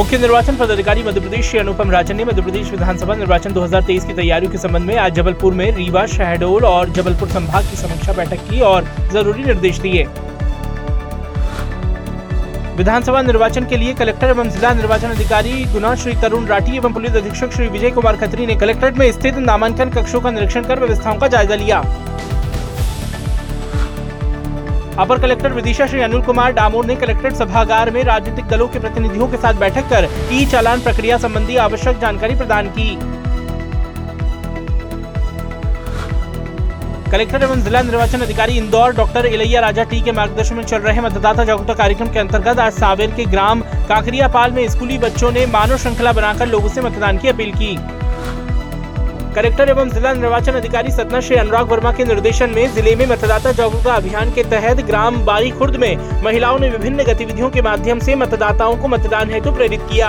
[0.00, 4.12] मुख्य निर्वाचन पदाधिकारी मध्य प्रदेश श्री अनुपम राजन ने मध्य प्रदेश विधानसभा निर्वाचन 2023 की
[4.14, 8.48] तैयारियों के संबंध में आज जबलपुर में रीवा, शहडोल और जबलपुर संभाग की समीक्षा बैठक
[8.50, 10.04] की और ज़रूरी निर्देश दिए।
[12.76, 17.16] विधानसभा निर्वाचन के लिए कलेक्टर एवं जिला निर्वाचन अधिकारी गुना श्री तरुण राठी एवं पुलिस
[17.16, 21.18] अधीक्षक श्री विजय कुमार खत्री ने कलेक्ट्रेट में स्थित नामांकन कक्षों का निरीक्षण कर व्यवस्थाओं
[21.18, 21.82] का जायजा लिया।
[24.98, 29.28] अपर कलेक्टर विदिशा श्री अनिल कुमार डामोर ने कलेक्ट्रेट सभागार में राजनीतिक दलों के प्रतिनिधियों
[29.28, 32.88] के साथ बैठक कर ई चालान प्रक्रिया संबंधी आवश्यक जानकारी प्रदान की।
[37.10, 41.00] कलेक्टर एवं जिला निर्वाचन अधिकारी Indore doctor Ilaiya Raja T K मार्गदर्शन में चल रहे
[41.00, 45.76] मतदाता जागरूकता कार्यक्रम के अंतर्गत आज सावेर के ग्राम काकरियापाल में स्कूली बच्चों ने मानव
[45.76, 47.76] श्रृंखला बनाकर लोगों से मतदान की अपील की।
[49.34, 53.52] कलेक्टर एवं जिला निर्वाचन अधिकारी सतना श्री अनुराग वर्मा के निर्देशन में ज़िले में मतदाता
[53.52, 58.14] जागरूकता अभियान के तहत ग्राम बारी खुर्द में महिलाओं ने विभिन्न गतिविधियों के माध्यम से
[58.14, 60.08] मतदाताओं को मतदान हेतु प्रेरित किया।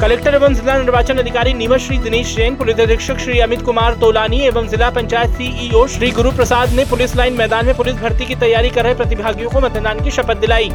[0.00, 4.40] कलेक्टर एवं जिला निर्वाचन अधिकारी नीमच श्री दिनेश जैन, पुलिस अधीक्षक श्री अमित कुमार तोलानी
[4.46, 8.34] एवं जिला पंचायत सीईओ श्री गुरु प्रसाद ने पुलिस लाइन मैदान में पुलिस भर्ती की
[8.36, 10.70] तैयारी कर रहे प्रतिभागियों को मतदान की शपथ दिलाई।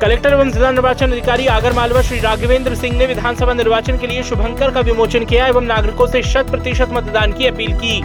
[0.00, 4.22] कलेक्टर एवं जिला निर्वाचन अधिकारी आगर मालवा श्री राघवेंद्र सिंह ने विधानसभा निर्वाचन के लिए
[4.22, 8.00] शुभंकर का विमोचन किया एवं नागरिकों से शत प्रतिशत मतदान की अपील की।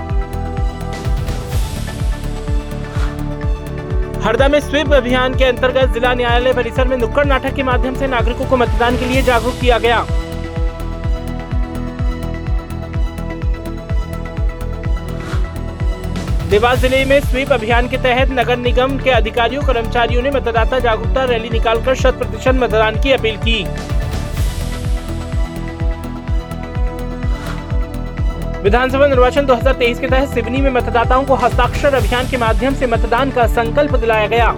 [4.21, 8.07] हरदा में स्वीप अभियान के अंतर्गत जिला न्यायालय परिसर में नुक्कड़ नाटक के माध्यम से
[8.07, 10.05] नागरिकों को मतदान के लिए जागरूक किया गया।
[16.51, 21.23] देवास ज़िले में स्वीप अभियान के तहत नगर निगम के अधिकारियों, कर्मचारियों ने मतदाता जागरूकता
[21.25, 23.63] रैली निकालकर शत प्रतिशत मतदान की अपील की।
[28.63, 33.31] विधानसभा निर्वाचन 2023 के तहत सिवनी में मतदाताओं को हस्ताक्षर अभियान के माध्यम से मतदान
[33.31, 34.51] का संकल्प दिलाया गया।